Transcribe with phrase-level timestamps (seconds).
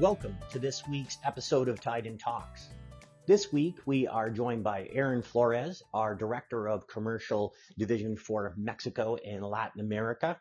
[0.00, 2.70] Welcome to this week's episode of Tyden Talks.
[3.26, 9.16] This week, we are joined by Aaron Flores, our Director of Commercial Division for Mexico
[9.16, 10.40] and Latin America.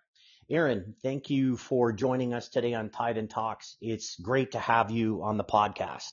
[0.49, 3.75] Aaron, thank you for joining us today on Tyden Talks.
[3.81, 6.11] It's great to have you on the podcast.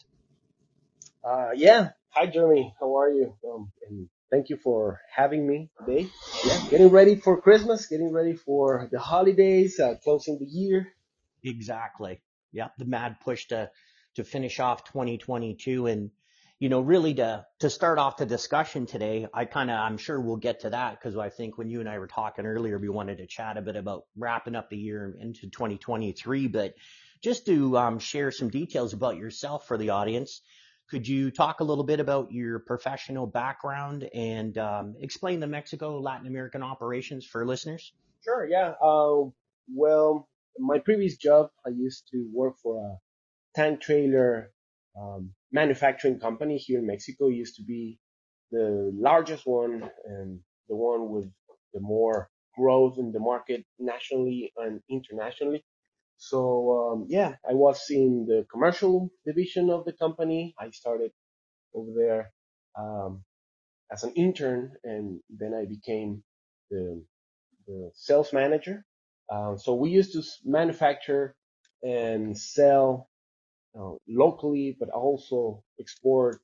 [1.22, 1.90] Uh, yeah.
[2.08, 2.74] Hi, Jeremy.
[2.80, 3.32] How are you?
[3.48, 6.08] Um, and thank you for having me today.
[6.44, 10.88] Yeah, getting ready for Christmas, getting ready for the holidays, uh, closing the year.
[11.44, 12.20] Exactly.
[12.52, 12.72] Yep.
[12.78, 13.70] The mad push to,
[14.16, 16.10] to finish off 2022 and,
[16.58, 20.20] you know, really to, to start off the discussion today, I kind of, I'm sure
[20.20, 22.88] we'll get to that because I think when you and I were talking earlier, we
[22.88, 26.74] wanted to chat a bit about wrapping up the year into 2023, but
[27.22, 30.40] just to um, share some details about yourself for the audience.
[30.88, 35.98] Could you talk a little bit about your professional background and um, explain the Mexico
[35.98, 37.92] Latin American operations for listeners?
[38.24, 38.46] Sure.
[38.48, 38.74] Yeah.
[38.80, 39.30] Uh,
[39.74, 40.28] well,
[40.58, 42.96] my previous job, I used to work for a
[43.54, 44.52] tank trailer
[45.00, 47.28] um, manufacturing company here in Mexico.
[47.28, 47.98] It used to be
[48.50, 51.30] the largest one and the one with
[51.74, 55.64] the more growth in the market nationally and internationally.
[56.18, 60.54] So um, yeah, I was in the commercial division of the company.
[60.58, 61.10] I started
[61.74, 62.32] over there
[62.78, 63.22] um,
[63.92, 66.22] as an intern, and then I became
[66.70, 67.04] the,
[67.66, 68.84] the sales manager.
[69.30, 71.34] Um, so we used to manufacture
[71.82, 73.08] and sell
[73.78, 76.40] uh, locally, but also export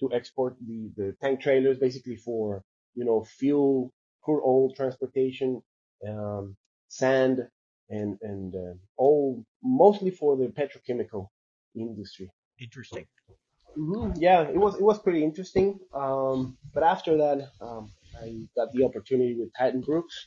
[0.00, 2.62] to export the, the tank trailers basically for,
[2.94, 3.92] you know, fuel,
[4.22, 5.62] crude oil transportation,
[6.08, 6.56] um,
[6.88, 7.46] sand,
[7.90, 11.28] and, and uh, all mostly for the petrochemical
[11.74, 12.30] industry.
[12.58, 13.06] Interesting.
[13.76, 14.20] Mm-hmm.
[14.20, 15.78] Yeah, it was it was pretty interesting.
[15.94, 20.26] Um, but after that, um, I got the opportunity with TydenBrooks.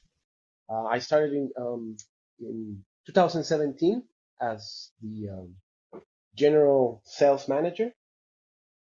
[0.69, 1.97] Uh, I started in um,
[2.39, 4.03] in 2017
[4.41, 5.55] as the um,
[6.35, 7.91] general sales manager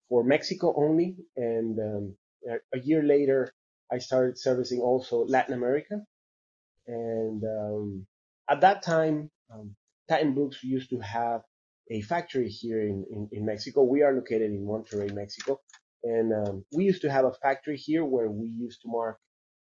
[0.08, 2.16] for Mexico only, and um,
[2.72, 3.52] a, year later,
[3.90, 6.02] I started servicing also Latin America.
[6.86, 8.06] And um,
[8.48, 9.74] at that time, um,
[10.10, 11.42] TydenBrooks used to have
[11.90, 13.82] a factory here in, in, in Mexico.
[13.82, 15.60] We are located in Monterrey, Mexico.
[16.04, 19.18] And um, we used to have a factory here where we used to mark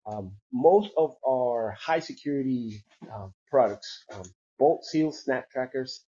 [0.07, 4.25] um, most of our high security uh, products, um,
[4.59, 6.05] bolt seals, snap trackers,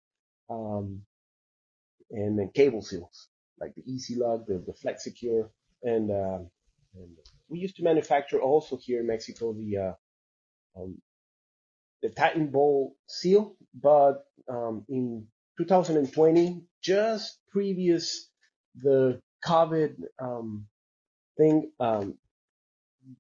[0.49, 1.03] um,
[2.11, 3.29] and then cable seals
[3.61, 5.51] like the Easy Lug, the, the Flex Secure,
[5.83, 6.39] and, uh,
[6.95, 7.17] and
[7.49, 11.01] we used to manufacture also here in Mexico the uh, um,
[12.03, 15.27] the Titan Bolt seal, but um, in
[15.59, 18.31] 2020, just previous
[18.75, 20.67] the COVID um,
[21.37, 22.15] thing, um,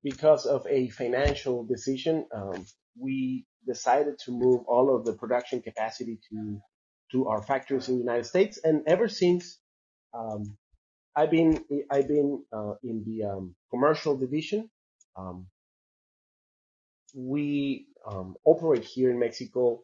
[0.02, 2.64] because of a financial decision, um,
[2.98, 6.60] we decided to move all of the production capacity to
[7.12, 9.58] to our factories in the United States, and ever since,
[10.14, 10.56] um,
[11.16, 14.70] I've been I've been uh, in the um, commercial division.
[17.14, 17.86] we
[18.44, 19.82] operate here in Mexico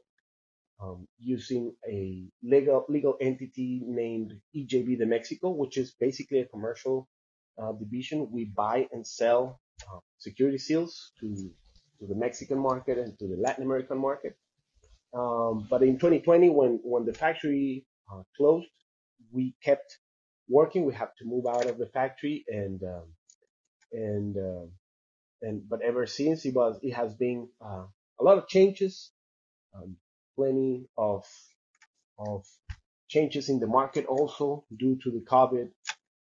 [0.81, 7.09] um, using a legal legal entity named EJB de Mexico, which is basically a commercial
[7.59, 8.29] uh, division.
[8.31, 11.51] We buy and sell uh, security seals to
[11.99, 14.37] to the Mexican market and to the Latin American market.
[15.15, 18.69] Um, but in 2020, when when the factory uh, closed,
[19.33, 19.99] we kept
[20.49, 20.85] working.
[20.85, 23.07] We had to move out of the factory, and um,
[23.93, 24.67] and uh,
[25.43, 27.87] and but ever since it was it has been uh,
[28.21, 29.13] a lot of changes.
[29.75, 29.97] Um,
[30.37, 31.25] plenty of
[32.19, 32.45] of
[33.09, 35.69] changes in the market also due to the COVID,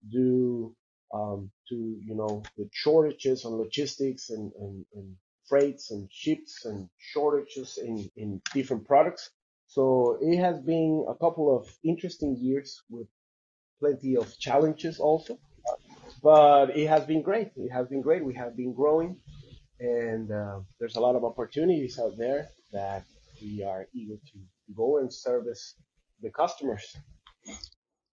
[0.08, 0.74] due
[1.12, 5.16] um, to you know the shortages on logistics and, and, and
[5.48, 9.30] freights and ships and shortages in, in different products.
[9.68, 13.08] So it has been a couple of interesting years with
[13.80, 15.38] plenty of challenges also,
[16.22, 17.50] but it has been great.
[17.56, 18.24] It has been great.
[18.24, 19.18] We have been growing
[19.78, 23.04] and uh, there's a lot of opportunities out there that
[23.42, 24.38] we are eager to
[24.74, 25.74] go and service
[26.22, 26.96] the customers.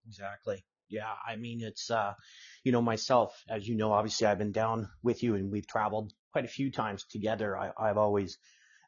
[0.07, 0.63] Exactly.
[0.89, 1.13] Yeah.
[1.25, 2.13] I mean, it's, uh,
[2.63, 6.13] you know, myself, as you know, obviously I've been down with you and we've traveled
[6.31, 7.57] quite a few times together.
[7.57, 8.37] I, I've always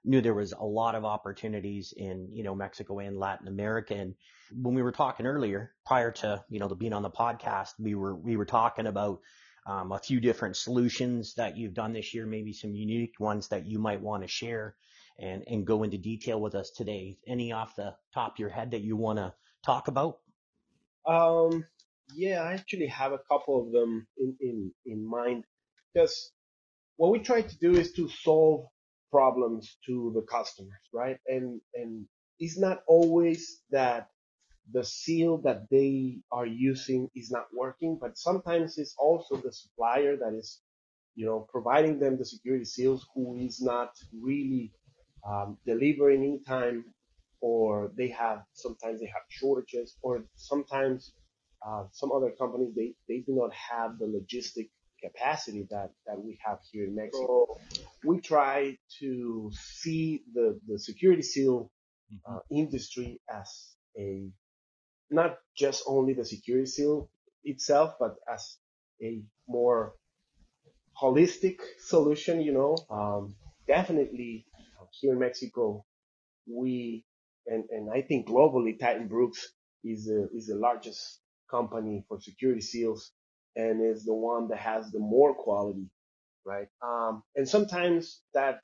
[0.04, 3.96] knew there was a lot of opportunities in, you know, Mexico and Latin America.
[3.96, 4.16] And
[4.54, 7.96] when we were talking earlier, prior to, you know, the being on the podcast, we
[7.96, 9.20] were, we were talking about,
[9.68, 13.66] um, a few different solutions that you've done this year, maybe some unique ones that
[13.66, 14.76] you might want to share
[15.20, 17.18] and, and go into detail with us today.
[17.28, 19.34] Any off the top of your head that you want to
[19.66, 20.20] talk about?
[21.08, 21.66] Um,
[22.14, 25.44] yeah, I actually have a couple of them in, in, in mind
[25.94, 26.32] because
[26.98, 28.66] what we try to do is to solve
[29.12, 31.18] problems to the customers, right?
[31.28, 32.06] And, and
[32.40, 34.10] it's not always that
[34.72, 40.18] the seal that they are using is not working, but sometimes it's also the supplier
[40.18, 40.62] that is,
[41.16, 44.72] you know, providing them the security seals who is not really
[45.28, 46.86] um, delivering in time,
[47.42, 51.14] or they have sometimes they have shortages, or sometimes
[51.68, 54.70] uh, some other companies they, they do not have the logistic
[55.04, 57.48] capacity that, that we have here in Mexico.
[57.48, 61.72] So we try to see the, the security seal
[62.30, 64.30] uh, industry as a
[65.10, 67.10] not just only the security seal
[67.44, 68.58] itself, but as
[69.02, 69.94] a more
[71.00, 73.36] holistic solution, you know, um,
[73.68, 74.46] definitely
[74.80, 75.86] uh, here in Mexico,
[76.48, 77.04] we,
[77.46, 79.40] and, and I think globally, TydenBrooks
[79.84, 81.20] is, is the largest
[81.56, 83.12] company for security seals
[83.56, 85.88] and is the one that has the more quality,
[86.46, 86.68] right?
[86.82, 88.60] Um, and sometimes that,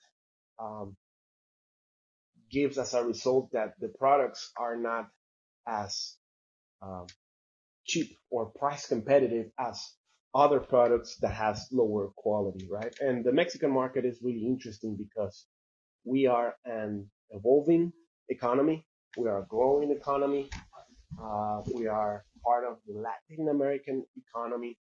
[0.60, 0.96] um,
[2.52, 5.10] gives as a result that the products are not
[5.68, 6.16] as
[6.82, 7.08] um,
[7.86, 9.82] cheap or price competitive as
[10.34, 12.94] other products that has lower quality, right?
[13.00, 15.46] And the Mexican market is really interesting because
[16.06, 17.94] we are an evolving
[18.30, 18.86] economy.
[19.18, 20.50] We are a growing economy.
[21.22, 24.78] Uh, we are part of the Latin American economy.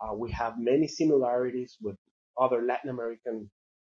[0.00, 1.96] Uh, we have many similarities with
[2.40, 3.50] other Latin American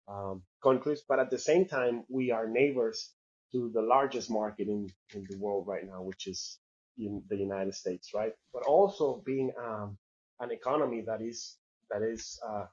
[0.08, 3.12] um, countries, but at the same time, we are neighbors
[3.52, 6.58] to the largest market in, in the world right now, which is
[6.98, 8.32] in the United States, right?
[8.52, 9.98] But also being um,
[10.40, 11.56] an economy that is
[11.90, 12.66] that is uh,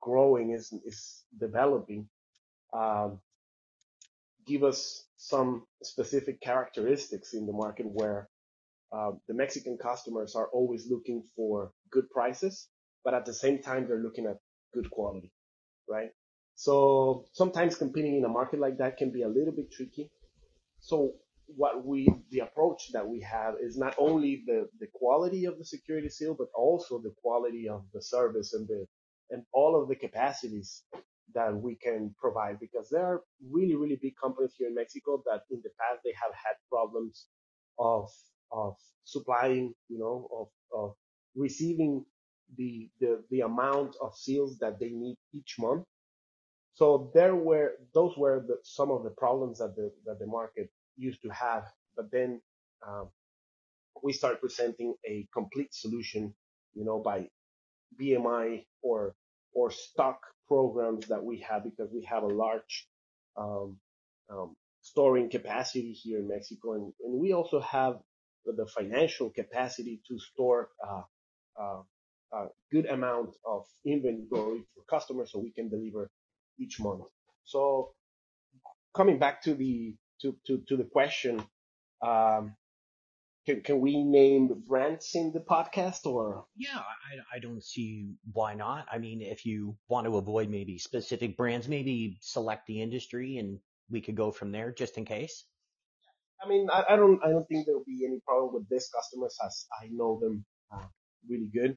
[0.00, 2.08] growing, is is developing,
[2.72, 3.20] um,
[4.46, 8.28] give us some specific characteristics in the market where
[8.92, 12.68] uh, the Mexican customers are always looking for good prices,
[13.04, 14.38] but at the same time they're looking at
[14.72, 15.32] good quality,
[15.88, 16.10] right?
[16.54, 20.10] So sometimes competing in a market like that can be a little bit tricky.
[20.80, 21.12] So
[21.46, 25.64] what we, the approach that we have is not only the, the quality of the
[25.64, 28.86] security seal, but also the quality of the service and the,
[29.30, 30.82] and all of the capacities
[31.34, 35.42] that we can provide because there are really, really big companies here in Mexico that
[35.50, 37.26] in the past they have had problems
[37.78, 38.08] of,
[38.52, 38.74] of
[39.04, 40.48] supplying, you know, of,
[40.78, 40.94] of
[41.34, 42.04] receiving
[42.56, 45.84] the, the, the amount of seals that they need each month.
[46.74, 50.70] So there were, those were the, some of the problems that the, that the market
[50.96, 51.64] used to have,
[51.96, 52.40] but then
[52.86, 53.08] um,
[54.02, 56.34] we start presenting a complete solution,
[56.74, 57.28] you know, by
[58.00, 59.14] VMI or
[59.54, 62.86] or stock programs that we have because we have a large
[63.36, 63.76] um,
[64.30, 67.96] um, storing capacity here in Mexico, and, and, we also have
[68.52, 71.02] the financial capacity to store uh,
[71.60, 71.82] uh,
[72.32, 76.10] a good amount of inventory for customers, so we can deliver
[76.58, 77.04] each month.
[77.44, 77.92] So
[78.94, 81.42] coming back to the to, to, to the question,
[82.02, 82.56] um,
[83.46, 86.44] can, can we name brands in the podcast or?
[86.56, 88.86] Yeah, I, I don't see why not.
[88.92, 93.58] I mean, if you want to avoid maybe specific brands, maybe select the industry and
[93.90, 95.44] we could go from there just in case.
[96.42, 99.36] I mean, I, I don't, I don't think there'll be any problem with this customers
[99.44, 100.86] as I know them uh,
[101.28, 101.76] really good.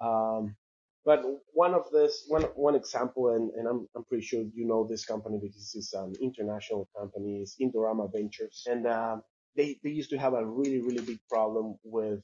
[0.00, 0.56] Um,
[1.04, 4.86] but one of this, one one example, and, and I'm I'm pretty sure you know
[4.86, 9.16] this company because it's an international company, is Indorama Ventures, and uh,
[9.56, 12.20] they they used to have a really really big problem with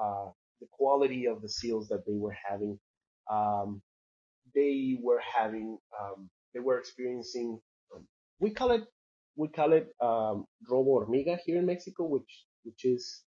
[0.00, 0.26] uh,
[0.60, 2.78] the quality of the seals that they were having.
[3.30, 3.82] Um,
[4.54, 7.60] they were having um, they were experiencing
[7.94, 8.06] um,
[8.38, 8.84] we call it
[9.38, 13.24] we call it um, robo hormiga here in Mexico, which which is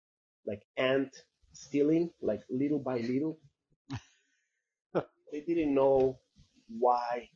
[0.47, 1.17] like ant
[1.55, 3.39] stealing, like little by little
[5.33, 6.19] they didn't know
[6.69, 7.29] why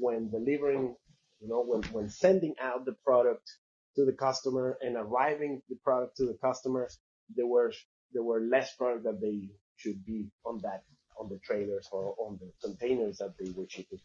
[0.00, 0.94] when delivering,
[1.40, 3.50] you know, when, when sending out the product
[3.96, 6.98] to the customer and arriving the product to the customers,
[7.36, 7.72] there were,
[8.12, 10.84] there were less product that they should be on that,
[11.20, 14.00] on the trailers or on the containers that they were shipping.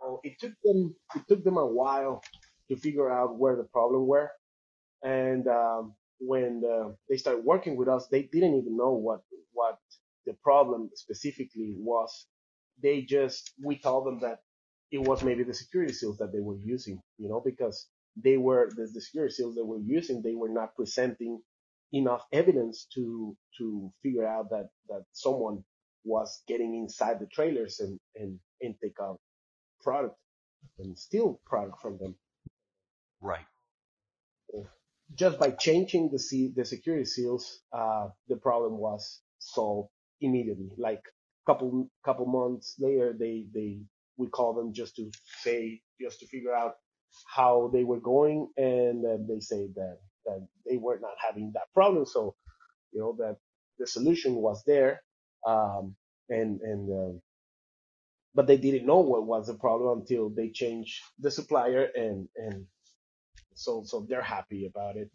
[0.00, 2.22] So it took them, it took them a while
[2.68, 4.30] to figure out where the problem were.
[5.02, 9.20] And, um, when uh, they started working with us, they didn't even know what,
[9.52, 9.78] what
[10.24, 12.26] the problem specifically was
[12.82, 14.40] they just, we told them that
[14.90, 17.88] it was maybe the security seals that they were using, you know, because
[18.22, 21.40] they were, the, the security seals they were using, they were not presenting
[21.92, 25.64] enough evidence to, to figure out that, that someone
[26.04, 29.18] was getting inside the trailers and, and, and take out
[29.82, 30.16] product
[30.78, 32.14] and steal product from them.
[33.20, 33.46] Right.
[35.14, 36.18] Just by changing the,
[36.56, 40.70] the security seals, uh, the problem was solved immediately.
[40.78, 41.02] Like
[41.46, 43.80] couple couple months later, they they
[44.16, 45.10] we call them just to
[45.42, 46.74] say just to figure out
[47.34, 52.06] how they were going, and they say that that they were not having that problem.
[52.06, 52.34] So,
[52.92, 53.38] you know, that
[53.78, 55.02] the solution was there.
[55.46, 55.96] Um,
[56.28, 57.18] and, and, uh,
[58.34, 62.66] but they didn't know what was the problem until they changed the supplier and, and
[63.56, 65.10] so, so they're happy about it.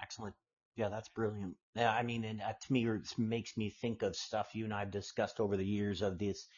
[0.00, 0.34] Excellent.
[0.76, 1.54] Yeah, that's brilliant.
[1.76, 4.74] Yeah, I mean, and uh, to me, it makes me think of stuff you and
[4.74, 6.48] I have discussed over the years of this,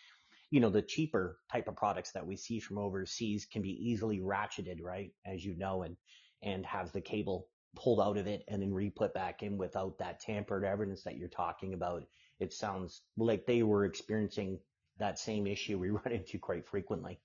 [0.50, 4.20] you know, the cheaper type of products that we see from overseas can be easily
[4.20, 5.12] ratcheted, right?
[5.26, 5.96] As you know, and,
[6.42, 10.20] and have the cable pulled out of it and then re-put back in without that
[10.20, 12.02] tampered evidence that you're talking about.
[12.40, 14.58] It sounds like they were experiencing
[14.98, 17.20] that same issue we run into quite frequently.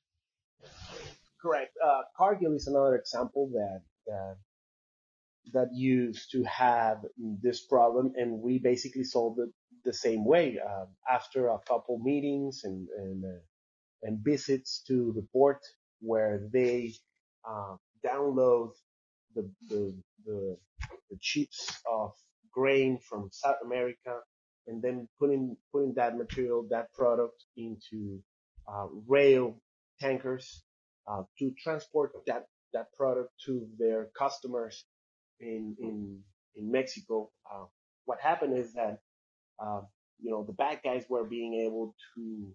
[1.41, 1.75] Correct.
[1.83, 4.37] Uh, Cargill is another example that, that
[5.53, 6.99] that used to have
[7.41, 9.49] this problem, and we basically solved it
[9.83, 10.59] the same way.
[10.59, 13.39] Uh, after a couple meetings and and, uh,
[14.03, 15.61] and visits to the port,
[15.99, 16.93] where they
[17.47, 18.71] uh, download
[19.35, 19.95] the, the
[20.25, 20.57] the
[21.09, 22.11] the chips of
[22.53, 24.19] grain from South America,
[24.67, 28.21] and then putting putting that material, that product into
[28.71, 29.59] uh, rail
[29.99, 30.63] tankers
[31.07, 34.85] uh, to transport that that product to their customers
[35.39, 36.19] in in
[36.55, 37.65] in Mexico, uh,
[38.05, 38.99] what happened is that
[39.59, 39.81] uh,
[40.19, 42.53] you know the bad guys were being able to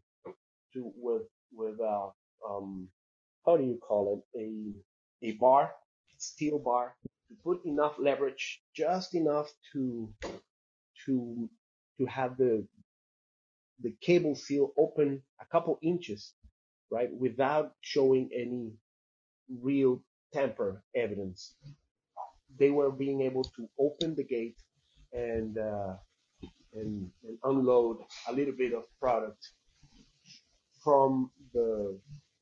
[0.74, 1.22] to with
[1.52, 2.08] with uh,
[2.48, 2.88] um,
[3.44, 4.40] how do you call it?
[4.40, 5.72] A a bar
[6.18, 6.94] steel bar
[7.28, 10.08] to put enough leverage just enough to
[11.04, 11.48] to
[11.98, 12.66] to have the
[13.82, 16.32] the cable seal open a couple inches
[16.90, 18.72] right without showing any
[19.62, 20.02] real
[20.32, 21.54] tamper evidence
[22.58, 24.56] they were being able to open the gate
[25.12, 25.94] and, uh,
[26.74, 29.50] and, and unload a little bit of product
[30.82, 31.98] from the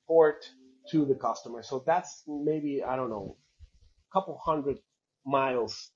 [0.06, 0.44] port
[0.90, 1.62] to the customer.
[1.62, 3.36] So that's maybe I don't know,
[4.10, 4.78] a couple hundred
[5.24, 5.90] miles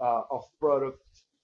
[0.00, 0.98] uh, of product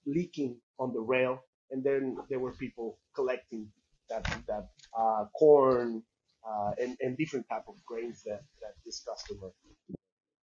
[0.05, 1.39] leaking on the rail,
[1.71, 3.69] and then there were people collecting
[4.09, 6.03] that that uh, corn
[6.47, 9.49] uh, and, and different type of grains that, that this customer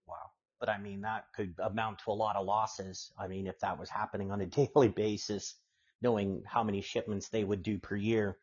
[0.07, 0.15] Wow.
[0.59, 3.11] but I mean, that could amount to a lot of losses.
[3.19, 5.55] I mean, if that was happening on a daily basis,
[6.01, 8.37] knowing how many shipments they would do per year,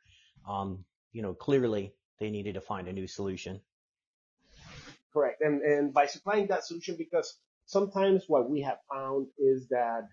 [0.48, 3.60] um, you know, clearly they needed to find a new solution.
[5.12, 5.40] Correct.
[5.40, 10.08] And, and by supplying that solution, because sometimes what we have found is that,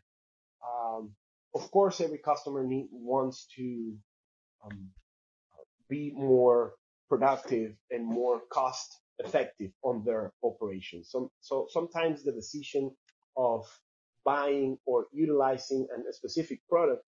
[0.64, 1.12] um,
[1.56, 3.94] of course, every customer need, wants to
[4.64, 4.90] um,
[5.90, 6.76] be more
[7.12, 8.90] productive and more cost
[9.20, 11.10] effective on their operations.
[11.12, 12.90] So, so sometimes the decision
[13.36, 13.66] of
[14.24, 17.04] buying or utilizing a specific product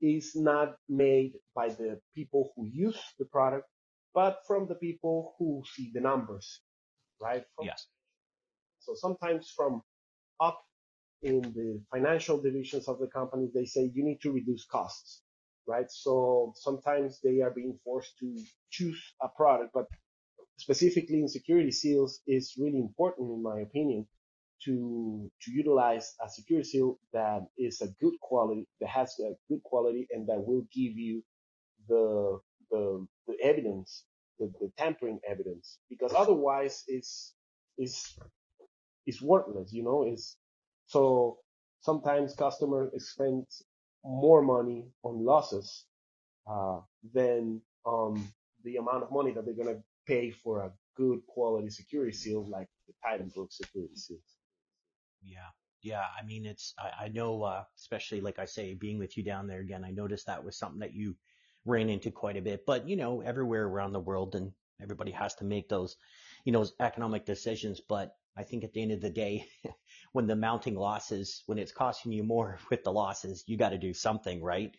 [0.00, 3.66] is not made by the people who use the product,
[4.14, 6.60] but from the people who see the numbers,
[7.20, 7.42] right?
[7.56, 7.88] From, yes.
[8.78, 9.82] So sometimes from
[10.38, 10.62] up
[11.22, 15.22] in the financial divisions of the company, they say you need to reduce costs,
[15.66, 15.90] right?
[15.90, 18.36] So sometimes they are being forced to
[18.70, 19.86] choose a product, but
[20.58, 24.06] specifically in security seals is really important in my opinion
[24.64, 29.62] to to utilize a security seal that is a good quality that has a good
[29.64, 31.22] quality and that will give you
[31.88, 32.38] the
[32.70, 34.04] the, the evidence
[34.38, 37.34] the, the tampering evidence because otherwise it's
[37.78, 38.18] is
[39.06, 40.36] is worthless you know is
[40.86, 41.38] so
[41.80, 43.44] sometimes customers spend
[44.06, 45.84] more money on losses
[46.48, 46.80] uh,
[47.12, 48.32] than um,
[48.64, 52.48] the amount of money that they're going to pay for a good quality security seal
[52.48, 54.36] like the TydenBrook security seals.
[55.22, 55.50] Yeah.
[55.82, 56.04] Yeah.
[56.18, 59.46] I mean, it's, I, I know, uh, especially like I say, being with you down
[59.46, 61.16] there again, I noticed that was something that you
[61.64, 65.34] ran into quite a bit, but you know, everywhere around the world and everybody has
[65.36, 65.96] to make those,
[66.44, 67.80] you know, economic decisions.
[67.80, 69.46] But I think at the end of the day,
[70.12, 73.78] when the mounting losses, when it's costing you more with the losses, you got to
[73.78, 74.74] do something, right?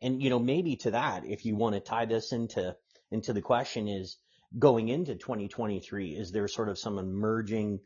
[0.00, 2.76] And, you know, maybe to that, if you want to tie this into,
[3.10, 4.16] into the question is,
[4.56, 6.10] going into 2023?
[6.10, 7.80] Is there sort of some emerging,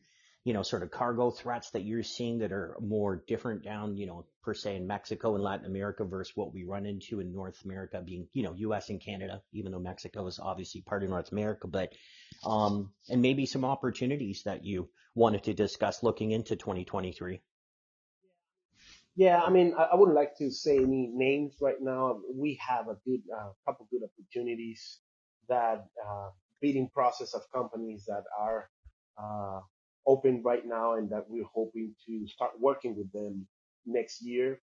[0.44, 4.06] you know, sort of cargo threats that you're seeing that are more different down, you
[4.06, 7.64] know, per se in Mexico and Latin America versus what we run into in North
[7.64, 11.32] America being, you know, US and Canada, even though Mexico is obviously part of North
[11.32, 11.92] America, but,
[12.44, 17.40] um, and maybe some opportunities that you wanted to discuss looking into 2023.
[19.14, 22.20] Yeah, I mean, I, I wouldn't like to say any names right now.
[22.34, 25.00] We have a good, uh, couple good opportunities
[25.48, 26.30] that uh,
[26.60, 28.70] bidding process of companies that are
[29.22, 29.60] uh,
[30.06, 33.46] open right now and that we're hoping to start working with them
[33.84, 34.60] next year.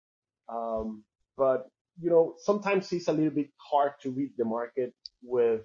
[0.47, 1.03] Um,
[1.37, 1.69] but
[1.99, 5.61] you know, sometimes it's a little bit hard to read the market with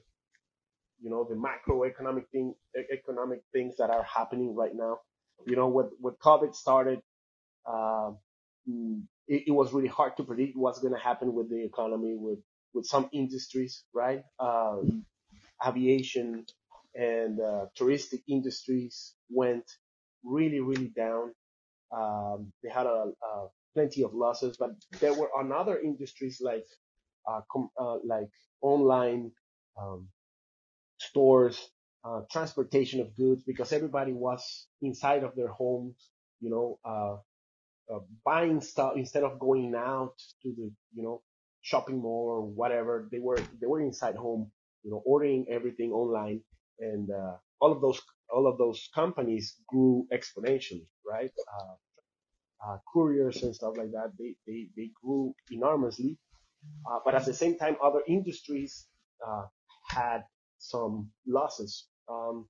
[1.03, 2.55] you know the macroeconomic thing,
[2.93, 4.99] economic things that are happening right now.
[5.47, 7.01] you know, when, when COVID started,
[7.67, 8.13] uh,
[8.69, 12.15] mm, it, it, was really hard to predict what's going to happen with the economy,
[12.17, 12.39] with,
[12.75, 14.23] with some industries, right?
[14.39, 14.77] Uh,
[15.67, 16.47] aviation
[16.95, 19.65] and uh, touristic industries went
[20.23, 21.33] really, really down.
[21.91, 26.67] Um, they had a, a, plenty of losses, but there were on other industries like
[27.29, 28.29] uh, com- uh, like
[28.61, 29.33] online
[29.81, 30.09] um,
[31.09, 31.71] stores,
[32.05, 35.97] uh, transportation of goods, because everybody was inside of their homes,
[36.41, 37.17] you know, uh,
[37.95, 41.23] uh, buying stuff instead of going out to the, you know,
[41.63, 43.09] shopping mall or whatever.
[43.13, 44.51] They were they were inside home,
[44.85, 46.43] you know, ordering everything online,
[46.81, 51.33] and uh, all of those all of those companies grew exponentially, right?
[52.67, 56.19] Uh, couriers and stuff like that, they they, they grew enormously.
[57.05, 58.87] but at the same time, other industries
[59.89, 60.23] had
[60.63, 61.89] some losses.
[62.09, 62.47] Um,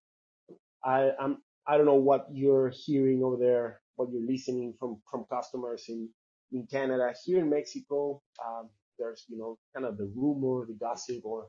[0.85, 5.25] I, I'm, I don't know what you're hearing over there, what you're listening from, from
[5.33, 6.09] customers in,
[6.52, 7.14] in Canada.
[7.25, 11.49] Here in Mexico, um, there's, you know, kind of the rumor, the gossip, or,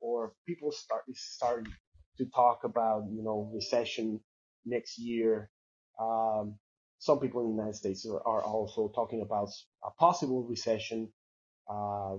[0.00, 1.66] or people start, start
[2.18, 4.20] to talk about, you know, recession
[4.64, 5.50] next year.
[6.00, 6.56] Um,
[6.98, 9.48] some people in the United States are, are also talking about
[9.82, 11.10] a possible recession.
[11.68, 12.16] Uh,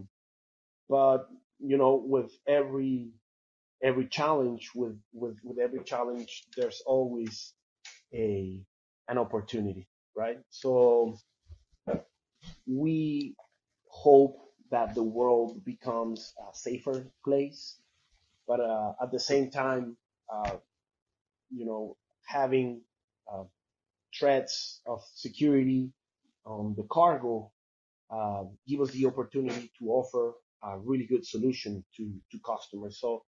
[0.89, 1.27] but,
[1.59, 3.11] you know, with every
[3.85, 7.53] every challenge with, with, with every challenge, there's always
[8.13, 8.59] a,
[9.07, 9.87] an opportunity,
[10.17, 10.39] right?
[10.49, 11.17] So
[12.65, 13.35] we
[13.87, 14.37] hope
[14.71, 17.77] that the world becomes a safer place,
[18.48, 19.98] but uh, at the same time,
[20.33, 20.57] uh,
[21.51, 21.95] you know,
[22.25, 22.81] having
[23.31, 23.43] uh,
[24.17, 25.91] threats of security
[26.45, 27.51] on the cargo
[28.09, 33.00] uh, give us the opportunity to offer a really good solution to to customers.
[33.00, 33.24] So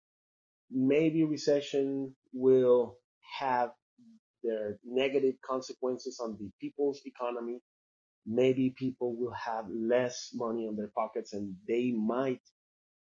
[0.70, 2.96] maybe recession will
[3.38, 3.70] have
[4.42, 7.60] their negative consequences on the people's economy.
[8.26, 12.40] Maybe people will have less money in their pockets and they might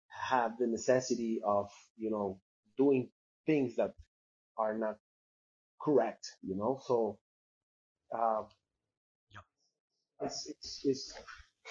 [0.08, 2.40] have the necessity of, you know,
[2.76, 3.10] doing
[3.46, 3.92] things that
[4.56, 4.96] are not
[5.80, 7.18] correct, you know, so,
[8.16, 8.42] uh,
[9.32, 9.44] yep.
[10.20, 11.14] it's, it's, it's,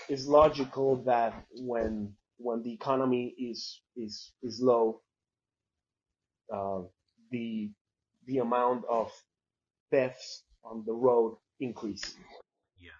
[0.09, 5.01] it's logical that when, when the economy is, is, is low,
[6.53, 6.81] uh,
[7.31, 7.71] the
[8.27, 9.11] the amount of
[9.91, 12.15] thefts on the road increase.
[12.79, 12.93] Yes.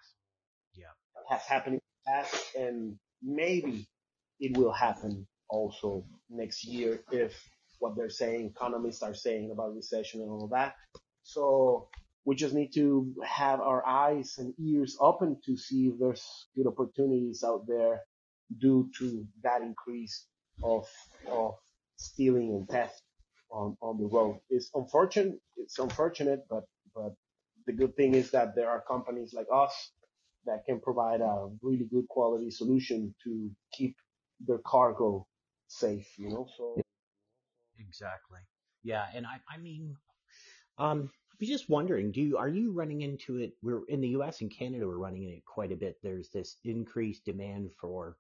[0.75, 0.93] Yeah.
[1.29, 3.87] Has happened in the past, and maybe
[4.39, 7.33] it will happen also next year if
[7.79, 10.73] what they're saying, economists are saying about recession and all that.
[11.23, 11.89] So
[12.25, 16.67] we just need to have our eyes and ears open to see if there's good
[16.67, 18.01] opportunities out there
[18.59, 20.25] due to that increase
[20.63, 20.87] of
[21.29, 21.55] of
[21.97, 23.01] stealing and theft
[23.53, 24.39] on, on the road.
[24.49, 25.39] It's unfortunate.
[25.57, 26.63] It's unfortunate, but
[26.95, 27.13] but
[27.67, 29.91] the good thing is that there are companies like us
[30.45, 33.95] that can provide a really good quality solution to keep
[34.45, 35.25] their cargo
[35.67, 36.07] safe.
[36.17, 36.81] You know, so
[37.79, 38.39] exactly.
[38.83, 39.95] Yeah, and I I mean,
[40.77, 43.53] um, I was just wondering, do you, are you running into it?
[43.61, 44.41] We're in the U.S.
[44.41, 44.87] and Canada.
[44.87, 45.97] We're running into it quite a bit.
[46.03, 48.17] There's this increased demand for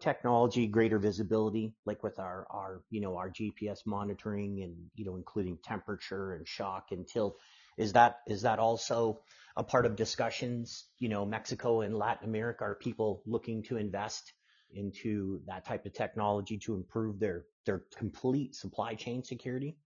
[0.00, 5.16] technology, greater visibility, like with our, our, you know, our GPS monitoring and, you know,
[5.16, 7.36] including temperature and shock and tilt.
[7.76, 9.20] Is that, is that also
[9.56, 10.86] a part of discussions?
[10.98, 14.32] You know, Mexico and Latin America, are people looking to invest
[14.72, 19.76] into that type of technology to improve their, their complete supply chain security?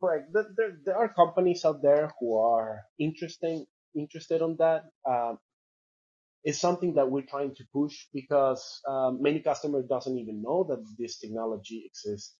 [0.00, 0.32] Correct.
[0.32, 4.84] There, there are companies out there who are interesting, interested on that.
[5.08, 5.38] Um,
[6.44, 10.84] is something that we're trying to push because um, many customers doesn't even know that
[10.98, 12.34] this technology exists.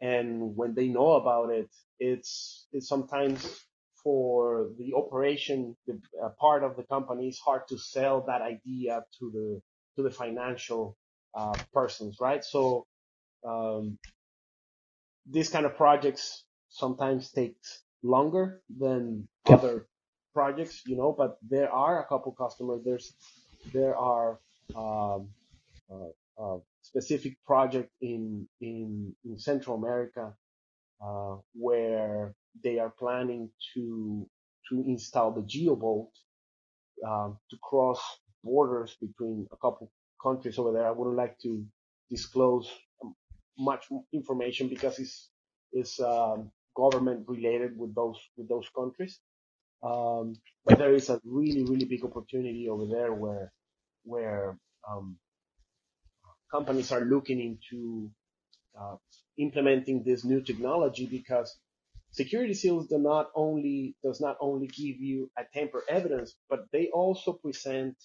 [0.00, 3.64] And when they know about it, it's, it's sometimes
[4.02, 9.04] for the operation, the uh, part of the company, it's hard to sell that idea
[9.18, 9.60] to the,
[9.96, 10.96] to the financial
[11.34, 12.44] uh, persons, right?
[12.44, 12.86] So,
[13.46, 13.98] um,
[15.28, 19.86] these kind of projects sometimes takes longer than other
[20.36, 22.80] projects, you know, but there are a couple customers.
[22.84, 23.08] There's
[23.72, 24.38] there are
[24.82, 25.20] um,
[25.92, 30.24] uh, uh, specific project in in in Central America
[31.04, 34.28] uh, where they are planning to
[34.68, 36.12] to install the GeoBolt
[37.08, 38.00] um, to cross
[38.44, 39.90] borders between a couple
[40.22, 40.86] countries over there.
[40.86, 41.64] I wouldn't like to
[42.10, 42.68] disclose
[43.58, 45.30] much information because it's
[45.72, 46.50] it's um,
[46.82, 49.14] government related with those with those countries.
[49.82, 50.34] Um,
[50.64, 53.52] but there is a really, really big opportunity over there where,
[54.04, 54.58] where,
[54.88, 55.18] um,
[56.50, 58.10] companies are looking into,
[58.80, 58.96] uh,
[59.38, 61.58] implementing this new technology because
[62.10, 66.88] security seals do not only does not only give you a tamper evidence, but they
[66.88, 67.96] also present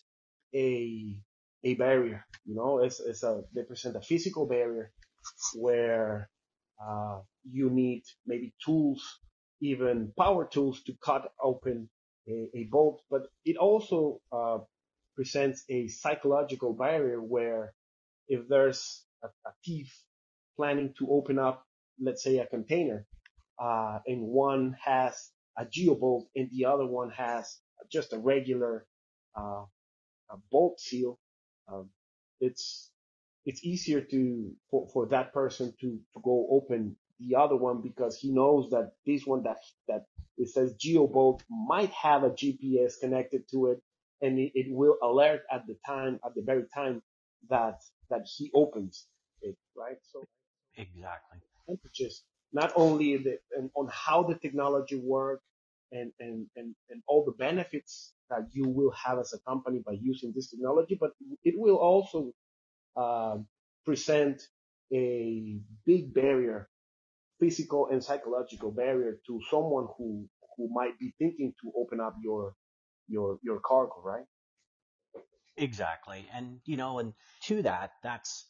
[0.56, 1.16] a
[1.64, 2.26] a barrier.
[2.46, 4.92] You know, it's, it's a they present a physical barrier
[5.56, 6.30] where
[6.84, 9.20] uh, you need maybe tools,
[9.62, 11.90] even power tools, to cut open
[12.28, 13.02] a, a bolt.
[13.10, 14.60] But it also uh,
[15.16, 17.74] presents a psychological barrier where
[18.28, 19.94] if there's a, a thief
[20.58, 21.66] planning to open up,
[22.00, 23.06] let's say, a container,
[23.62, 27.60] uh, and one has a geobolt and the other one has
[27.92, 28.86] just a regular
[29.38, 29.64] uh,
[30.32, 31.20] a bolt seal,
[31.72, 31.90] um,
[32.40, 32.92] it's
[33.46, 38.18] it's easier to for, for that person to, to go open the other one because
[38.18, 39.58] he knows that this one that
[39.88, 40.06] that
[40.38, 43.82] it says geobolt might have a GPS connected to it
[44.22, 47.02] and it, it will alert at the time at the very time
[47.50, 49.08] that that he opens
[49.42, 49.98] it right?
[50.12, 50.24] So
[50.78, 51.40] exactly.
[51.94, 55.42] just not only the, and on how the technology work
[55.92, 59.94] and, and, and, and all the benefits that you will have as a company by
[59.94, 61.12] using this technology, but
[61.44, 62.34] it will also
[62.96, 63.38] uh,
[63.86, 64.42] present
[64.94, 66.70] a big barrier,
[67.42, 70.28] physical and psychological barrier to someone who
[70.58, 72.56] who might be thinking to open up your
[73.10, 74.26] your your cargo, right?
[75.58, 78.48] Exactly, and you know, and to that, that's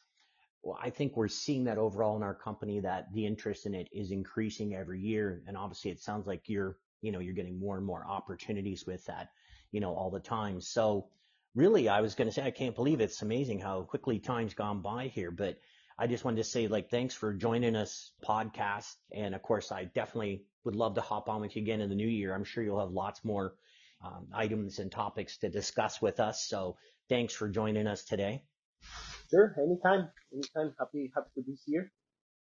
[0.63, 3.89] well, I think we're seeing that overall in our company that the interest in it
[3.93, 7.77] is increasing every year, and obviously, it sounds like you're you know you're getting more
[7.77, 9.29] and more opportunities with that
[9.71, 10.61] you know, all the time.
[10.61, 11.07] So
[11.55, 14.81] really, I was going to say, I can't believe it's amazing how quickly time's gone
[14.81, 15.57] by here, but
[16.01, 18.95] I just wanted to say like, thanks for joining us podcast.
[19.13, 21.95] And of course, I definitely would love to hop on with you again in the
[21.95, 22.33] new year.
[22.33, 23.53] I'm sure you'll have lots more
[24.03, 26.43] um, items and topics to discuss with us.
[26.47, 28.41] So thanks for joining us today.
[29.29, 29.55] Sure.
[29.59, 30.73] Anytime, anytime.
[30.79, 31.91] Happy, happy to be here.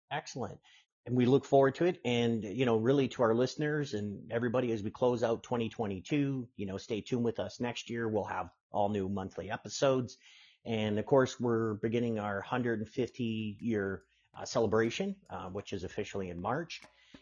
[0.10, 0.58] Excellent
[1.06, 2.00] and we look forward to it.
[2.06, 6.66] And, you know, really to our listeners and everybody as we close out 2022, you
[6.66, 8.08] know, stay tuned with us next year.
[8.08, 10.18] We'll have all new monthly episodes.
[10.66, 14.04] And of course, we're beginning our 150 year
[14.38, 16.82] uh, celebration, uh, which is officially in March.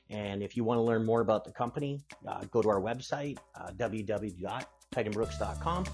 [0.09, 3.39] And if you want to learn more about the company, uh, go to our website,
[3.55, 5.85] uh, www.tydenbrooks.com,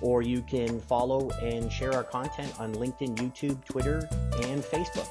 [0.00, 4.06] or you can follow and share our content on LinkedIn, YouTube, Twitter,
[4.42, 5.08] and Facebook.